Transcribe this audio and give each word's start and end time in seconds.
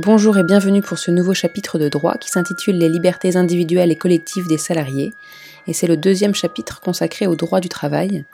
Bonjour 0.00 0.38
et 0.38 0.44
bienvenue 0.44 0.80
pour 0.80 0.96
ce 0.96 1.10
nouveau 1.10 1.34
chapitre 1.34 1.76
de 1.76 1.88
droit 1.88 2.14
qui 2.18 2.30
s'intitule 2.30 2.78
Les 2.78 2.88
libertés 2.88 3.36
individuelles 3.36 3.90
et 3.90 3.96
collectives 3.96 4.46
des 4.46 4.56
salariés, 4.56 5.12
et 5.66 5.72
c'est 5.72 5.88
le 5.88 5.96
deuxième 5.96 6.36
chapitre 6.36 6.80
consacré 6.80 7.26
au 7.26 7.34
droit 7.34 7.58
du 7.58 7.68
travail 7.68 8.24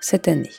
cette 0.00 0.26
année. 0.26 0.50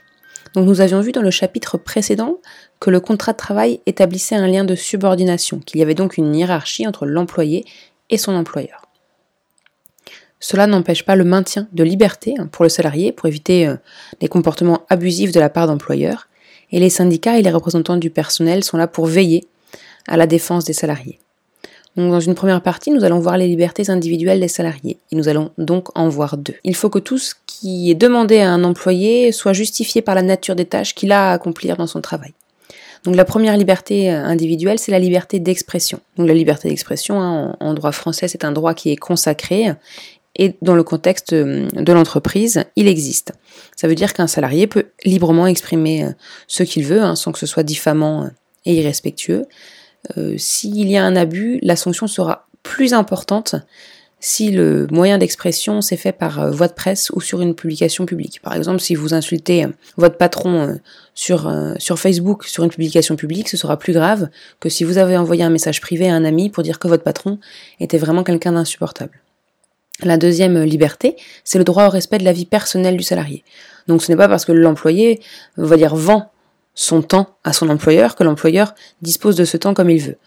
Donc 0.53 0.65
nous 0.65 0.79
avions 0.79 1.01
vu 1.01 1.11
dans 1.11 1.21
le 1.21 1.29
chapitre 1.29 1.77
précédent 1.77 2.37
que 2.79 2.89
le 2.89 3.01
contrat 3.01 3.33
de 3.33 3.37
travail 3.37 3.81
établissait 3.85 4.35
un 4.35 4.47
lien 4.47 4.63
de 4.63 4.75
subordination, 4.75 5.59
qu'il 5.59 5.81
y 5.81 5.83
avait 5.83 5.93
donc 5.93 6.15
une 6.15 6.33
hiérarchie 6.33 6.87
entre 6.87 7.05
l'employé 7.05 7.65
et 8.09 8.17
son 8.17 8.33
employeur. 8.33 8.85
Cela 10.39 10.67
n'empêche 10.67 11.03
pas 11.03 11.17
le 11.17 11.25
maintien 11.25 11.67
de 11.73 11.83
liberté 11.83 12.35
hein, 12.39 12.47
pour 12.49 12.63
le 12.63 12.69
salarié 12.69 13.11
pour 13.11 13.27
éviter 13.27 13.67
euh, 13.67 13.75
les 14.21 14.29
comportements 14.29 14.85
abusifs 14.87 15.33
de 15.33 15.39
la 15.41 15.49
part 15.49 15.67
d'employeurs, 15.67 16.29
et 16.71 16.79
les 16.79 16.89
syndicats 16.89 17.37
et 17.37 17.41
les 17.41 17.51
représentants 17.51 17.97
du 17.97 18.09
personnel 18.09 18.63
sont 18.63 18.77
là 18.77 18.87
pour 18.87 19.05
veiller 19.05 19.49
à 20.07 20.17
la 20.17 20.27
défense 20.27 20.65
des 20.65 20.73
salariés. 20.73 21.19
Donc 21.95 22.11
dans 22.11 22.19
une 22.19 22.35
première 22.35 22.61
partie, 22.61 22.91
nous 22.91 23.03
allons 23.03 23.19
voir 23.19 23.37
les 23.37 23.47
libertés 23.47 23.89
individuelles 23.89 24.39
des 24.39 24.47
salariés, 24.47 24.97
et 25.11 25.15
nous 25.15 25.27
allons 25.27 25.51
donc 25.57 25.89
en 25.97 26.07
voir 26.07 26.37
deux. 26.37 26.55
Il 26.63 26.75
faut 26.75 26.89
que 26.89 26.99
tout 26.99 27.17
ce 27.17 27.33
qui 27.45 27.91
est 27.91 27.95
demandé 27.95 28.39
à 28.39 28.51
un 28.51 28.63
employé 28.63 29.31
soit 29.31 29.53
justifié 29.53 30.01
par 30.01 30.15
la 30.15 30.21
nature 30.21 30.55
des 30.55 30.65
tâches 30.65 30.95
qu'il 30.95 31.11
a 31.11 31.31
à 31.31 31.33
accomplir 31.33 31.77
dans 31.77 31.87
son 31.87 32.01
travail. 32.01 32.33
Donc 33.03 33.15
la 33.15 33.25
première 33.25 33.57
liberté 33.57 34.11
euh, 34.11 34.23
individuelle, 34.23 34.77
c'est 34.77 34.91
la 34.91 34.99
liberté 34.99 35.39
d'expression. 35.39 35.99
Donc 36.17 36.27
la 36.27 36.33
liberté 36.33 36.69
d'expression, 36.69 37.21
hein, 37.21 37.55
en, 37.59 37.73
droit 37.73 37.91
français, 37.91 38.27
c'est 38.27 38.43
un 38.43 38.51
droit 38.51 38.73
qui 38.73 38.91
est 38.91 38.97
consacré 38.97 39.73
et 40.35 40.55
dans 40.61 40.75
le 40.75 40.83
contexte 40.83 41.33
euh, 41.33 41.67
de 41.73 41.93
l'entreprise, 41.93 42.63
il 42.75 42.87
existe. 42.87 43.33
Ça 43.75 43.87
veut 43.87 43.95
dire 43.95 44.13
qu'un 44.13 44.27
salarié 44.27 44.67
peut 44.67 44.85
librement 45.03 45.47
exprimer 45.47 46.05
euh, 46.05 46.09
ce 46.47 46.63
qu'il 46.63 46.85
veut, 46.85 47.01
hein, 47.01 47.15
sans 47.15 47.31
que 47.31 47.39
ce 47.39 47.45
soit 47.45 47.63
diffamant 47.63 48.29
et 48.65 48.75
irrespectueux. 48.75 49.45
S'il 50.37 50.89
y 50.89 50.97
a 50.97 51.03
un 51.03 51.15
abus, 51.15 51.59
la 51.61 51.75
sanction 51.75 52.07
sera 52.07 52.47
plus 52.63 52.93
importante 52.93 53.55
si 54.19 54.51
le 54.51 54.87
moyen 54.91 55.17
d'expression 55.17 55.81
s'est 55.81 55.97
fait 55.97 56.11
par 56.11 56.39
euh, 56.39 56.51
voie 56.51 56.67
de 56.67 56.73
presse 56.73 57.09
ou 57.11 57.21
sur 57.21 57.41
une 57.41 57.55
publication 57.55 58.05
publique. 58.05 58.41
Par 58.41 58.53
exemple, 58.53 58.79
si 58.79 58.95
vous 58.95 59.13
insultez 59.13 59.63
euh, 59.63 59.69
votre 59.97 60.17
patron 60.17 60.61
euh, 60.61 60.75
sur, 61.13 61.51
sur 61.77 61.99
Facebook, 61.99 62.45
sur 62.45 62.63
une 62.63 62.69
publication 62.69 63.15
publique, 63.15 63.49
ce 63.49 63.57
sera 63.57 63.77
plus 63.77 63.93
grave 63.93 64.29
que 64.59 64.69
si 64.69 64.83
vous 64.83 64.97
avez 64.97 65.17
envoyé 65.17 65.43
un 65.43 65.49
message 65.49 65.81
privé 65.81 66.09
à 66.09 66.15
un 66.15 66.25
ami 66.25 66.49
pour 66.49 66.63
dire 66.63 66.79
que 66.79 66.87
votre 66.87 67.03
patron 67.03 67.39
était 67.79 67.97
vraiment 67.97 68.23
quelqu'un 68.23 68.53
d'insupportable. 68.53 69.19
La 70.03 70.15
deuxième 70.15 70.63
liberté, 70.63 71.17
c'est 71.43 71.57
le 71.57 71.65
droit 71.65 71.87
au 71.87 71.89
respect 71.89 72.19
de 72.19 72.23
la 72.23 72.31
vie 72.31 72.45
personnelle 72.45 72.95
du 72.95 73.03
salarié. 73.03 73.43
Donc 73.87 74.01
ce 74.01 74.09
n'est 74.09 74.15
pas 74.15 74.29
parce 74.29 74.45
que 74.45 74.53
l'employé, 74.53 75.19
va 75.57 75.75
dire, 75.75 75.93
vend 75.93 76.31
son 76.75 77.01
temps 77.01 77.37
à 77.43 77.53
son 77.53 77.69
employeur 77.69 78.15
que 78.15 78.23
l'employeur 78.23 78.73
dispose 79.01 79.35
de 79.35 79.45
ce 79.45 79.57
temps 79.57 79.73
comme 79.73 79.89
il 79.89 80.01
veut. 80.01 80.17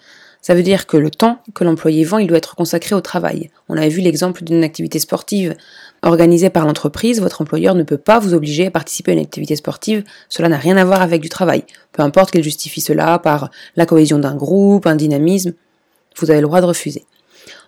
Ça 0.42 0.56
veut 0.56 0.64
dire 0.64 0.88
que 0.88 0.96
le 0.96 1.08
temps 1.08 1.38
que 1.54 1.62
l'employé 1.62 2.02
vend, 2.04 2.18
il 2.18 2.26
doit 2.26 2.38
être 2.38 2.56
consacré 2.56 2.96
au 2.96 3.00
travail. 3.00 3.50
On 3.68 3.76
avait 3.76 3.88
vu 3.88 4.00
l'exemple 4.00 4.42
d'une 4.42 4.64
activité 4.64 4.98
sportive 4.98 5.54
organisée 6.02 6.50
par 6.50 6.66
l'entreprise. 6.66 7.20
Votre 7.20 7.42
employeur 7.42 7.76
ne 7.76 7.84
peut 7.84 7.96
pas 7.96 8.18
vous 8.18 8.34
obliger 8.34 8.66
à 8.66 8.70
participer 8.72 9.12
à 9.12 9.14
une 9.14 9.20
activité 9.20 9.54
sportive. 9.54 10.02
Cela 10.28 10.48
n'a 10.48 10.58
rien 10.58 10.76
à 10.76 10.84
voir 10.84 11.00
avec 11.00 11.20
du 11.20 11.28
travail. 11.28 11.64
Peu 11.92 12.02
importe 12.02 12.32
qu'il 12.32 12.42
justifie 12.42 12.80
cela 12.80 13.20
par 13.20 13.50
la 13.76 13.86
cohésion 13.86 14.18
d'un 14.18 14.34
groupe, 14.34 14.88
un 14.88 14.96
dynamisme, 14.96 15.52
vous 16.16 16.30
avez 16.32 16.40
le 16.40 16.48
droit 16.48 16.60
de 16.60 16.66
refuser. 16.66 17.04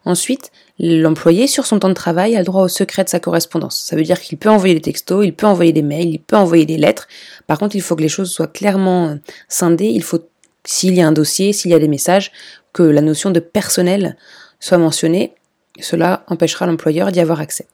Ensuite, 0.05 0.51
l'employé, 0.79 1.47
sur 1.47 1.67
son 1.67 1.79
temps 1.79 1.89
de 1.89 1.95
travail, 1.95 2.37
a 2.37 2.39
le 2.39 2.45
droit 2.45 2.63
au 2.63 2.69
secret 2.69 3.05
de 3.05 3.09
sa 3.09 3.21
correspondance. 3.21 3.81
Ça 3.81 3.97
veut 3.97 4.03
dire 4.03 4.21
qu'il 4.21 4.39
peut 4.39 4.51
envoyer 4.51 4.75
des 4.75 4.81
textos, 4.81 5.25
il 5.25 5.35
peut 5.35 5.47
envoyer 5.47 5.73
des 5.73 5.83
mails, 5.83 6.09
il 6.09 6.19
peut 6.19 6.37
envoyer 6.37 6.67
des 6.67 6.77
lettres. 6.77 7.09
Par 7.47 7.59
contre, 7.59 7.77
il 7.77 7.83
faut 7.83 7.97
que 7.97 8.03
les 8.03 8.09
choses 8.09 8.31
soient 8.31 8.47
clairement 8.47 9.19
scindées. 9.49 9.89
Il 9.89 10.03
faut, 10.03 10.21
s'il 10.65 10.95
y 10.95 11.01
a 11.01 11.07
un 11.07 11.13
dossier, 11.13 11.53
s'il 11.53 11.71
y 11.71 11.75
a 11.75 11.79
des 11.79 11.89
messages, 11.89 12.33
que 12.73 12.83
la 12.83 13.01
notion 13.01 13.31
de 13.31 13.41
personnel 13.41 14.17
soit 14.61 14.79
mentionnée, 14.79 15.33
cela 15.81 16.25
empêchera 16.29 16.67
l'employeur 16.67 17.13
d'y 17.13 17.21
avoir 17.21 17.41
accès. 17.41 17.67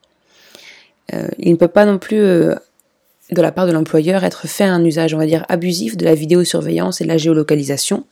Euh, 1.13 1.27
il 1.39 1.51
ne 1.51 1.57
peut 1.57 1.67
pas 1.67 1.85
non 1.85 1.97
plus, 1.97 2.19
euh, 2.19 2.55
de 3.31 3.41
la 3.41 3.51
part 3.51 3.67
de 3.67 3.71
l'employeur, 3.71 4.23
être 4.23 4.47
fait 4.47 4.63
un 4.63 4.83
usage, 4.83 5.13
on 5.13 5.17
va 5.17 5.25
dire, 5.25 5.45
abusif 5.49 5.97
de 5.97 6.05
la 6.05 6.15
vidéosurveillance 6.15 7.01
et 7.01 7.03
de 7.03 7.09
la 7.09 7.17
géolocalisation. 7.17 8.05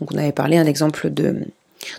Donc 0.00 0.12
on 0.12 0.18
avait 0.18 0.32
parlé 0.32 0.56
un 0.56 0.66
exemple 0.66 1.10
de, 1.10 1.36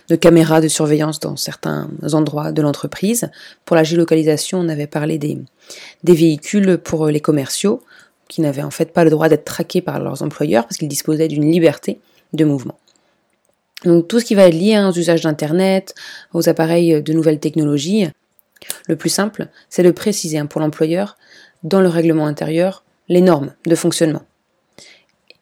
de 0.08 0.16
caméras 0.16 0.60
de 0.60 0.68
surveillance 0.68 1.20
dans 1.20 1.36
certains 1.36 1.88
endroits 2.12 2.52
de 2.52 2.62
l'entreprise. 2.62 3.30
Pour 3.64 3.76
la 3.76 3.84
géolocalisation, 3.84 4.58
on 4.58 4.68
avait 4.68 4.86
parlé 4.86 5.18
des, 5.18 5.38
des 6.04 6.14
véhicules 6.14 6.78
pour 6.78 7.06
les 7.06 7.20
commerciaux, 7.20 7.82
qui 8.28 8.40
n'avaient 8.40 8.62
en 8.62 8.70
fait 8.70 8.92
pas 8.92 9.04
le 9.04 9.10
droit 9.10 9.28
d'être 9.28 9.44
traqués 9.44 9.80
par 9.80 10.00
leurs 10.00 10.22
employeurs 10.22 10.64
parce 10.64 10.76
qu'ils 10.78 10.88
disposaient 10.88 11.28
d'une 11.28 11.50
liberté 11.50 12.00
de 12.32 12.44
mouvement. 12.44 12.78
Donc 13.84 14.08
tout 14.08 14.20
ce 14.20 14.24
qui 14.24 14.34
va 14.34 14.48
être 14.48 14.54
lié 14.54 14.74
hein, 14.74 14.88
aux 14.88 14.98
usages 14.98 15.20
d'Internet, 15.20 15.94
aux 16.32 16.48
appareils 16.48 17.02
de 17.02 17.12
nouvelles 17.12 17.38
technologies, 17.38 18.08
le 18.88 18.96
plus 18.96 19.10
simple, 19.10 19.48
c'est 19.68 19.82
de 19.82 19.90
préciser 19.90 20.38
hein, 20.38 20.46
pour 20.46 20.60
l'employeur, 20.60 21.16
dans 21.62 21.80
le 21.80 21.88
règlement 21.88 22.26
intérieur, 22.26 22.84
les 23.08 23.20
normes 23.20 23.52
de 23.66 23.74
fonctionnement. 23.74 24.22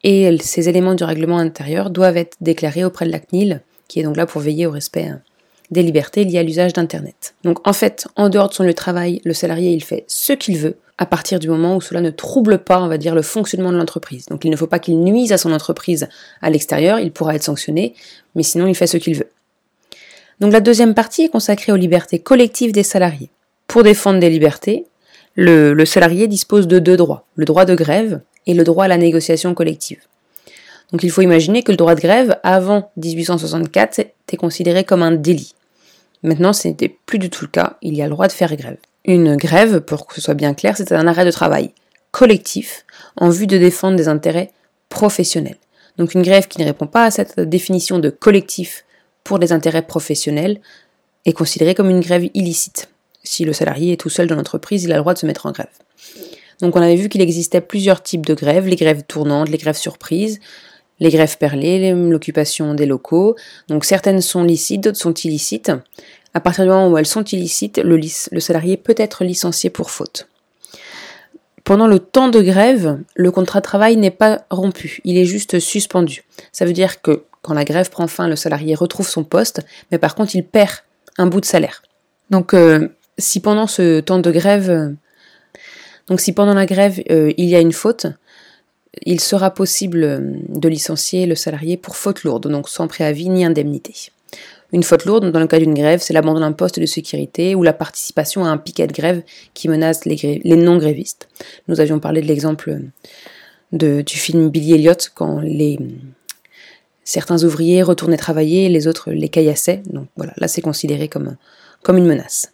Et 0.02 0.36
ces 0.42 0.68
éléments 0.68 0.94
du 0.94 1.04
règlement 1.04 1.38
intérieur 1.38 1.88
doivent 1.90 2.18
être 2.18 2.36
déclarés 2.40 2.84
auprès 2.84 3.06
de 3.06 3.12
la 3.12 3.20
CNIL, 3.20 3.62
qui 3.88 4.00
est 4.00 4.02
donc 4.02 4.16
là 4.16 4.26
pour 4.26 4.40
veiller 4.40 4.66
au 4.66 4.70
respect 4.70 5.06
hein, 5.06 5.20
des 5.70 5.82
libertés 5.82 6.24
liées 6.24 6.38
à 6.38 6.42
l'usage 6.42 6.72
d'Internet. 6.72 7.34
Donc 7.44 7.66
en 7.66 7.72
fait, 7.72 8.06
en 8.16 8.28
dehors 8.28 8.48
de 8.48 8.54
son 8.54 8.64
lieu 8.64 8.70
de 8.70 8.74
travail, 8.74 9.20
le 9.24 9.34
salarié, 9.34 9.72
il 9.72 9.82
fait 9.82 10.04
ce 10.08 10.32
qu'il 10.32 10.58
veut, 10.58 10.76
à 10.98 11.06
partir 11.06 11.38
du 11.38 11.48
moment 11.48 11.76
où 11.76 11.80
cela 11.80 12.00
ne 12.00 12.10
trouble 12.10 12.58
pas, 12.58 12.80
on 12.80 12.88
va 12.88 12.98
dire, 12.98 13.14
le 13.14 13.22
fonctionnement 13.22 13.72
de 13.72 13.76
l'entreprise. 13.76 14.26
Donc 14.26 14.44
il 14.44 14.50
ne 14.50 14.56
faut 14.56 14.66
pas 14.66 14.78
qu'il 14.78 15.00
nuise 15.00 15.32
à 15.32 15.38
son 15.38 15.52
entreprise 15.52 16.08
à 16.40 16.50
l'extérieur, 16.50 17.00
il 17.00 17.12
pourra 17.12 17.34
être 17.34 17.42
sanctionné, 17.42 17.94
mais 18.34 18.42
sinon 18.42 18.66
il 18.66 18.74
fait 18.74 18.86
ce 18.86 18.96
qu'il 18.96 19.16
veut. 19.16 19.28
Donc 20.40 20.52
la 20.52 20.60
deuxième 20.60 20.94
partie 20.94 21.22
est 21.22 21.28
consacrée 21.28 21.72
aux 21.72 21.76
libertés 21.76 22.18
collectives 22.18 22.72
des 22.72 22.82
salariés. 22.82 23.30
Pour 23.66 23.82
défendre 23.82 24.20
des 24.20 24.30
libertés, 24.30 24.84
le, 25.34 25.72
le 25.72 25.84
salarié 25.84 26.28
dispose 26.28 26.68
de 26.68 26.78
deux 26.78 26.96
droits, 26.96 27.26
le 27.34 27.44
droit 27.44 27.64
de 27.64 27.74
grève 27.74 28.20
et 28.46 28.54
le 28.54 28.62
droit 28.62 28.84
à 28.84 28.88
la 28.88 28.98
négociation 28.98 29.54
collective. 29.54 30.00
Donc 30.92 31.02
il 31.02 31.10
faut 31.10 31.22
imaginer 31.22 31.62
que 31.62 31.72
le 31.72 31.76
droit 31.76 31.94
de 31.94 32.00
grève, 32.00 32.38
avant 32.42 32.90
1864, 32.96 33.98
était 33.98 34.36
considéré 34.36 34.84
comme 34.84 35.02
un 35.02 35.12
délit. 35.12 35.54
Maintenant, 36.22 36.52
ce 36.52 36.68
n'était 36.68 36.88
plus 36.88 37.18
du 37.18 37.30
tout 37.30 37.44
le 37.44 37.50
cas, 37.50 37.76
il 37.82 37.94
y 37.94 38.02
a 38.02 38.04
le 38.04 38.10
droit 38.10 38.28
de 38.28 38.32
faire 38.32 38.54
grève. 38.56 38.78
Une 39.04 39.36
grève, 39.36 39.80
pour 39.80 40.06
que 40.06 40.14
ce 40.14 40.20
soit 40.20 40.34
bien 40.34 40.54
clair, 40.54 40.76
c'est 40.76 40.92
un 40.92 41.06
arrêt 41.06 41.24
de 41.24 41.30
travail 41.30 41.72
collectif 42.10 42.86
en 43.16 43.28
vue 43.28 43.46
de 43.46 43.58
défendre 43.58 43.96
des 43.96 44.08
intérêts 44.08 44.52
professionnels. 44.88 45.58
Donc 45.98 46.14
une 46.14 46.22
grève 46.22 46.48
qui 46.48 46.60
ne 46.60 46.64
répond 46.64 46.86
pas 46.86 47.04
à 47.04 47.10
cette 47.10 47.40
définition 47.40 47.98
de 47.98 48.08
collectif 48.08 48.84
pour 49.24 49.38
des 49.38 49.52
intérêts 49.52 49.82
professionnels 49.82 50.60
est 51.24 51.32
considérée 51.32 51.74
comme 51.74 51.90
une 51.90 52.00
grève 52.00 52.28
illicite. 52.34 52.88
Si 53.22 53.44
le 53.44 53.52
salarié 53.52 53.92
est 53.92 54.00
tout 54.00 54.10
seul 54.10 54.26
dans 54.26 54.36
l'entreprise, 54.36 54.84
il 54.84 54.92
a 54.92 54.96
le 54.96 55.00
droit 55.00 55.14
de 55.14 55.18
se 55.18 55.26
mettre 55.26 55.46
en 55.46 55.52
grève. 55.52 55.66
Donc 56.60 56.76
on 56.76 56.80
avait 56.80 56.96
vu 56.96 57.08
qu'il 57.08 57.20
existait 57.20 57.60
plusieurs 57.60 58.02
types 58.02 58.26
de 58.26 58.34
grèves, 58.34 58.66
les 58.66 58.76
grèves 58.76 59.02
tournantes, 59.02 59.48
les 59.48 59.58
grèves 59.58 59.76
surprises, 59.76 60.40
les 61.04 61.10
grèves 61.10 61.36
perlées, 61.38 61.92
l'occupation 61.92 62.74
des 62.74 62.86
locaux. 62.86 63.36
Donc 63.68 63.84
certaines 63.84 64.20
sont 64.20 64.42
licites, 64.42 64.82
d'autres 64.82 64.98
sont 64.98 65.14
illicites. 65.14 65.70
À 66.32 66.40
partir 66.40 66.64
du 66.64 66.70
moment 66.70 66.88
où 66.88 66.98
elles 66.98 67.06
sont 67.06 67.22
illicites, 67.22 67.78
le, 67.78 68.00
salarié 68.40 68.76
peut 68.76 68.94
être 68.96 69.22
licencié 69.22 69.70
pour 69.70 69.90
faute. 69.90 70.28
Pendant 71.62 71.86
le 71.86 71.98
temps 71.98 72.28
de 72.28 72.40
grève, 72.40 72.98
le 73.14 73.30
contrat 73.30 73.60
de 73.60 73.64
travail 73.64 73.96
n'est 73.96 74.10
pas 74.10 74.44
rompu, 74.50 75.00
il 75.04 75.16
est 75.16 75.24
juste 75.24 75.60
suspendu. 75.60 76.24
Ça 76.52 76.64
veut 76.64 76.72
dire 76.72 77.00
que 77.00 77.24
quand 77.42 77.54
la 77.54 77.64
grève 77.64 77.90
prend 77.90 78.06
fin, 78.06 78.26
le 78.26 78.36
salarié 78.36 78.74
retrouve 78.74 79.08
son 79.08 79.24
poste, 79.24 79.60
mais 79.90 79.98
par 79.98 80.14
contre 80.14 80.34
il 80.34 80.44
perd 80.44 80.72
un 81.18 81.26
bout 81.26 81.40
de 81.40 81.46
salaire. 81.46 81.82
Donc 82.30 82.54
euh, 82.54 82.88
si 83.18 83.40
pendant 83.40 83.66
ce 83.66 84.00
temps 84.00 84.18
de 84.18 84.30
grève, 84.30 84.94
donc 86.08 86.20
si 86.20 86.32
pendant 86.32 86.54
la 86.54 86.66
grève 86.66 87.02
euh, 87.10 87.32
il 87.36 87.46
y 87.46 87.54
a 87.54 87.60
une 87.60 87.72
faute, 87.72 88.06
il 89.02 89.20
sera 89.20 89.50
possible 89.50 90.40
de 90.48 90.68
licencier 90.68 91.26
le 91.26 91.34
salarié 91.34 91.76
pour 91.76 91.96
faute 91.96 92.24
lourde, 92.24 92.48
donc 92.48 92.68
sans 92.68 92.88
préavis 92.88 93.28
ni 93.28 93.44
indemnité. 93.44 93.94
Une 94.72 94.82
faute 94.82 95.04
lourde, 95.04 95.30
dans 95.30 95.40
le 95.40 95.46
cas 95.46 95.58
d'une 95.58 95.74
grève, 95.74 96.00
c'est 96.02 96.12
l'abandon 96.12 96.40
d'un 96.40 96.52
poste 96.52 96.80
de 96.80 96.86
sécurité 96.86 97.54
ou 97.54 97.62
la 97.62 97.72
participation 97.72 98.44
à 98.44 98.48
un 98.48 98.56
piquet 98.56 98.86
de 98.86 98.92
grève 98.92 99.22
qui 99.52 99.68
menace 99.68 100.04
les, 100.04 100.40
non-grévistes. 100.44 101.28
Nous 101.68 101.80
avions 101.80 102.00
parlé 102.00 102.20
de 102.22 102.26
l'exemple 102.26 102.80
du 103.72 104.04
film 104.06 104.50
Billy 104.50 104.74
Elliot 104.74 104.94
quand 105.14 105.40
les, 105.40 105.78
certains 107.04 107.44
ouvriers 107.44 107.82
retournaient 107.82 108.16
travailler, 108.16 108.68
les 108.68 108.88
autres 108.88 109.12
les 109.12 109.28
caillassaient. 109.28 109.82
Donc 109.86 110.08
voilà, 110.16 110.32
là 110.38 110.48
c'est 110.48 110.62
considéré 110.62 111.08
comme 111.08 111.36
une 111.88 112.06
menace. 112.06 112.53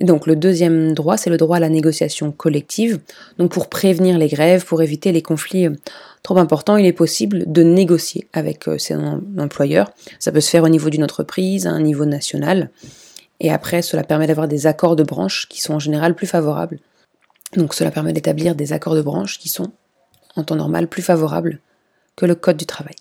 Donc 0.00 0.26
le 0.26 0.36
deuxième 0.36 0.92
droit, 0.92 1.16
c'est 1.16 1.30
le 1.30 1.38
droit 1.38 1.56
à 1.56 1.60
la 1.60 1.70
négociation 1.70 2.30
collective. 2.30 3.00
Donc 3.38 3.50
pour 3.50 3.68
prévenir 3.68 4.18
les 4.18 4.28
grèves, 4.28 4.64
pour 4.64 4.82
éviter 4.82 5.10
les 5.10 5.22
conflits 5.22 5.68
trop 6.22 6.38
important, 6.38 6.76
il 6.76 6.86
est 6.86 6.92
possible 6.92 7.44
de 7.46 7.62
négocier 7.62 8.26
avec 8.32 8.68
euh, 8.68 8.78
son 8.78 9.22
employeur. 9.38 9.90
Ça 10.18 10.32
peut 10.32 10.40
se 10.40 10.50
faire 10.50 10.64
au 10.64 10.68
niveau 10.68 10.90
d'une 10.90 11.04
entreprise, 11.04 11.66
à 11.66 11.70
un 11.70 11.80
niveau 11.80 12.04
national. 12.04 12.70
Et 13.38 13.52
après, 13.52 13.80
cela 13.80 14.02
permet 14.02 14.26
d'avoir 14.26 14.48
des 14.48 14.66
accords 14.66 14.96
de 14.96 15.02
branche 15.02 15.46
qui 15.48 15.60
sont 15.60 15.74
en 15.74 15.78
général 15.78 16.14
plus 16.14 16.26
favorables. 16.26 16.80
Donc 17.54 17.74
cela 17.74 17.90
permet 17.90 18.12
d'établir 18.12 18.54
des 18.54 18.72
accords 18.72 18.96
de 18.96 19.02
branche 19.02 19.38
qui 19.38 19.48
sont, 19.48 19.70
en 20.34 20.42
temps 20.42 20.56
normal, 20.56 20.88
plus 20.88 21.02
favorables 21.02 21.60
que 22.16 22.26
le 22.26 22.34
Code 22.34 22.56
du 22.56 22.66
travail. 22.66 22.96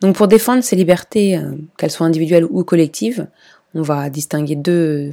Donc 0.00 0.16
pour 0.16 0.28
défendre 0.28 0.64
ces 0.64 0.76
libertés, 0.76 1.36
euh, 1.36 1.52
qu'elles 1.76 1.90
soient 1.90 2.06
individuelles 2.06 2.46
ou 2.46 2.64
collectives, 2.64 3.26
on 3.74 3.82
va 3.82 4.08
distinguer 4.10 4.56
deux, 4.56 5.12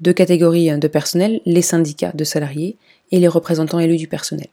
deux 0.00 0.12
catégories 0.12 0.70
de 0.78 0.88
personnel, 0.88 1.40
les 1.44 1.62
syndicats 1.62 2.12
de 2.14 2.24
salariés 2.24 2.76
et 3.10 3.18
les 3.18 3.28
représentants 3.28 3.78
élus 3.78 3.96
du 3.96 4.08
personnel. 4.08 4.48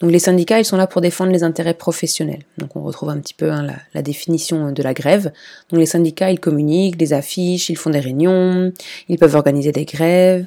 Donc 0.00 0.10
les 0.10 0.18
syndicats, 0.18 0.58
ils 0.58 0.64
sont 0.64 0.76
là 0.76 0.86
pour 0.86 1.00
défendre 1.00 1.32
les 1.32 1.44
intérêts 1.44 1.74
professionnels. 1.74 2.42
Donc 2.58 2.74
on 2.76 2.82
retrouve 2.82 3.10
un 3.10 3.18
petit 3.18 3.34
peu 3.34 3.50
hein, 3.50 3.66
la, 3.94 4.02
définition 4.02 4.72
de 4.72 4.82
la 4.82 4.92
grève. 4.92 5.32
Donc 5.70 5.78
les 5.80 5.86
syndicats, 5.86 6.30
ils 6.30 6.40
communiquent, 6.40 6.96
des 6.96 7.12
affiches, 7.12 7.70
ils 7.70 7.76
font 7.76 7.90
des 7.90 8.00
réunions, 8.00 8.72
ils 9.08 9.18
peuvent 9.18 9.36
organiser 9.36 9.70
des 9.70 9.84
grèves, 9.84 10.46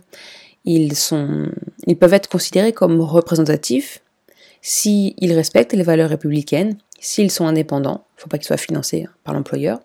ils, 0.65 0.95
sont, 0.95 1.47
ils 1.85 1.97
peuvent 1.97 2.13
être 2.13 2.27
considérés 2.27 2.73
comme 2.73 2.99
représentatifs 2.99 4.01
s'ils 4.67 5.31
respectent 5.31 5.71
les 5.71 5.83
valeurs 5.83 6.09
républicaines, 6.09 6.77
s'ils 6.99 7.31
sont 7.31 7.47
indépendants, 7.47 8.03
il 8.09 8.17
ne 8.17 8.21
faut 8.23 8.27
pas 8.27 8.37
qu'ils 8.37 8.47
soient 8.47 8.57
financés 8.57 9.07
par 9.23 9.33
l'employeur, 9.33 9.79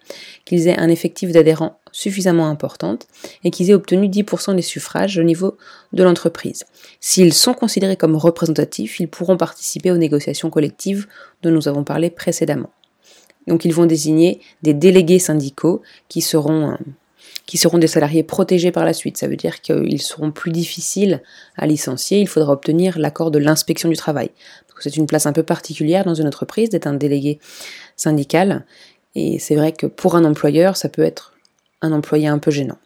qu'ils 0.44 0.67
aient 0.67 0.76
un 0.76 0.88
effectif 0.88 1.31
d'adhérents 1.31 1.79
suffisamment 1.93 2.49
important 2.49 2.99
et 3.44 3.52
qu'ils 3.52 3.70
aient 3.70 3.75
obtenu 3.75 4.08
10% 4.08 4.56
des 4.56 4.62
suffrages 4.62 5.19
au 5.19 5.23
niveau 5.23 5.56
de 5.93 6.02
l'entreprise. 6.02 6.64
S'ils 6.99 7.32
sont 7.32 7.55
considérés 7.55 7.96
comme 7.96 8.17
représentatifs, 8.17 8.99
ils 8.99 9.06
pourront 9.06 9.37
participer 9.37 9.93
aux 9.93 9.99
négociations 9.99 10.50
collectives 10.50 11.06
dont 11.43 11.52
nous 11.52 11.69
avons 11.69 11.84
parlé 11.84 12.11
précédemment. 12.11 12.70
Donc 13.46 13.64
ils 13.64 13.75
vont 13.75 13.87
désigner 13.87 14.40
des 14.64 14.75
délégués 14.75 15.20
syndicaux 15.20 15.82
qui 16.08 16.23
seront 16.23 16.73
euh, 16.73 16.76
qui 17.53 17.59
seront 17.59 17.77
des 17.77 17.87
salariés 17.87 18.23
protégés 18.23 18.73
par 18.73 18.87
la 18.87 18.95
suite. 18.95 19.19
Ça 19.19 19.29
veut 19.29 19.37
dire 19.37 19.61
qu'ils 19.61 20.01
seront 20.01 20.31
plus 20.31 20.53
difficiles 20.53 21.21
à 21.55 21.67
licencier. 21.67 22.19
Il 22.19 22.27
faudra 22.27 22.55
obtenir 22.55 22.99
l'accord 22.99 23.31
de 23.31 23.39
l'inspection 23.39 23.91
du 23.91 23.95
travail. 23.95 24.31
C'est 24.81 24.97
une 24.97 25.07
place 25.07 25.27
un 25.27 25.35
peu 25.35 25.43
particulière 25.43 26.07
dans 26.07 26.15
une 26.15 26.27
entreprise 26.27 26.71
d'être 26.71 26.87
un 26.87 26.95
délégué 26.95 27.41
syndical. 27.95 28.65
Et 29.15 29.39
c'est 29.39 29.55
vrai 29.55 29.73
que 29.73 29.85
pour 29.85 30.17
un 30.17 30.25
employeur, 30.25 30.79
ça 30.79 30.89
peut 30.89 31.03
être 31.03 31.35
un 31.83 31.93
employé 31.93 32.27
un 32.27 32.39
peu 32.39 32.51
gênant. 32.51 32.79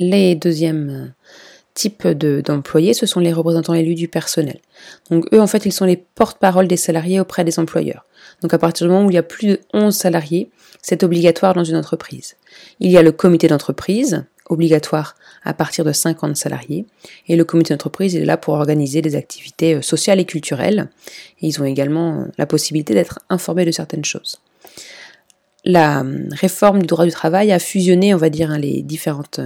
Les 0.00 0.34
deuxièmes 0.34 1.14
types 1.74 2.06
d'employés, 2.06 2.94
ce 2.94 3.06
sont 3.06 3.20
les 3.20 3.32
représentants 3.32 3.74
élus 3.74 3.94
du 3.94 4.08
personnel. 4.08 4.60
Donc 5.10 5.26
eux, 5.34 5.40
en 5.40 5.46
fait, 5.46 5.66
ils 5.66 5.72
sont 5.72 5.84
les 5.84 5.96
porte-parole 5.96 6.68
des 6.68 6.76
salariés 6.76 7.20
auprès 7.20 7.44
des 7.44 7.58
employeurs. 7.58 8.06
Donc 8.42 8.54
à 8.54 8.58
partir 8.58 8.86
du 8.86 8.92
moment 8.92 9.06
où 9.06 9.10
il 9.10 9.14
y 9.14 9.18
a 9.18 9.22
plus 9.22 9.48
de 9.48 9.60
11 9.72 9.94
salariés, 9.94 10.50
c'est 10.82 11.02
obligatoire 11.02 11.54
dans 11.54 11.64
une 11.64 11.76
entreprise. 11.76 12.36
Il 12.80 12.90
y 12.90 12.96
a 12.96 13.02
le 13.02 13.12
comité 13.12 13.48
d'entreprise, 13.48 14.24
obligatoire 14.48 15.16
à 15.42 15.54
partir 15.54 15.84
de 15.84 15.92
50 15.92 16.36
salariés, 16.36 16.86
et 17.28 17.36
le 17.36 17.44
comité 17.44 17.74
d'entreprise 17.74 18.14
est 18.16 18.24
là 18.24 18.36
pour 18.36 18.54
organiser 18.54 19.02
des 19.02 19.16
activités 19.16 19.74
euh, 19.74 19.82
sociales 19.82 20.20
et 20.20 20.24
culturelles, 20.24 20.90
ils 21.40 21.60
ont 21.60 21.64
également 21.64 22.20
euh, 22.20 22.24
la 22.38 22.46
possibilité 22.46 22.94
d'être 22.94 23.20
informés 23.30 23.64
de 23.64 23.70
certaines 23.70 24.04
choses. 24.04 24.40
La 25.64 26.02
euh, 26.02 26.28
réforme 26.32 26.80
du 26.80 26.86
droit 26.86 27.06
du 27.06 27.10
travail 27.10 27.50
a 27.50 27.58
fusionné, 27.58 28.14
on 28.14 28.18
va 28.18 28.28
dire, 28.28 28.50
hein, 28.50 28.58
les 28.58 28.82
différentes 28.82 29.40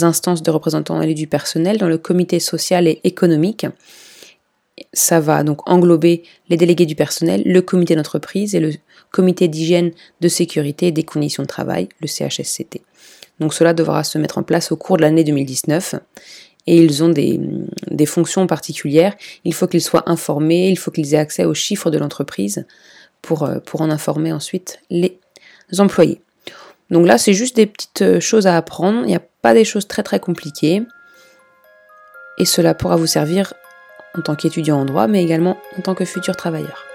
instances 0.00 0.42
de 0.42 0.50
représentants 0.50 1.00
et 1.00 1.14
du 1.14 1.26
personnel 1.26 1.78
dans 1.78 1.88
le 1.88 1.98
comité 1.98 2.38
social 2.38 2.86
et 2.86 3.00
économique. 3.04 3.66
Ça 4.92 5.20
va 5.20 5.42
donc 5.44 5.68
englober 5.68 6.24
les 6.48 6.56
délégués 6.56 6.86
du 6.86 6.96
personnel, 6.96 7.42
le 7.46 7.62
comité 7.62 7.94
d'entreprise 7.94 8.54
et 8.54 8.60
le 8.60 8.72
comité 9.10 9.48
d'hygiène, 9.48 9.92
de 10.20 10.28
sécurité 10.28 10.88
et 10.88 10.92
des 10.92 11.04
conditions 11.04 11.44
de 11.44 11.48
travail, 11.48 11.88
le 12.00 12.08
CHSCT. 12.08 12.82
Donc 13.40 13.54
cela 13.54 13.72
devra 13.72 14.04
se 14.04 14.18
mettre 14.18 14.38
en 14.38 14.42
place 14.42 14.72
au 14.72 14.76
cours 14.76 14.96
de 14.96 15.02
l'année 15.02 15.24
2019 15.24 15.94
et 16.66 16.76
ils 16.76 17.02
ont 17.02 17.08
des, 17.08 17.40
des 17.90 18.06
fonctions 18.06 18.46
particulières. 18.46 19.14
Il 19.44 19.54
faut 19.54 19.66
qu'ils 19.66 19.82
soient 19.82 20.08
informés, 20.08 20.68
il 20.68 20.78
faut 20.78 20.90
qu'ils 20.90 21.14
aient 21.14 21.18
accès 21.18 21.44
aux 21.44 21.54
chiffres 21.54 21.90
de 21.90 21.98
l'entreprise 21.98 22.66
pour, 23.22 23.44
euh, 23.44 23.58
pour 23.60 23.80
en 23.80 23.90
informer 23.90 24.32
ensuite 24.32 24.80
les 24.90 25.18
employés. 25.78 26.20
Donc 26.90 27.06
là, 27.06 27.18
c'est 27.18 27.34
juste 27.34 27.56
des 27.56 27.66
petites 27.66 28.02
euh, 28.02 28.20
choses 28.20 28.46
à 28.46 28.56
apprendre, 28.56 29.00
il 29.02 29.06
n'y 29.06 29.16
a 29.16 29.22
pas 29.42 29.54
des 29.54 29.64
choses 29.64 29.88
très 29.88 30.02
très 30.02 30.20
compliquées. 30.20 30.82
Et 32.38 32.44
cela 32.44 32.74
pourra 32.74 32.96
vous 32.96 33.06
servir 33.06 33.54
en 34.16 34.22
tant 34.22 34.34
qu'étudiant 34.34 34.80
en 34.80 34.84
droit, 34.84 35.06
mais 35.06 35.22
également 35.22 35.56
en 35.78 35.82
tant 35.82 35.94
que 35.94 36.04
futur 36.04 36.36
travailleur. 36.36 36.93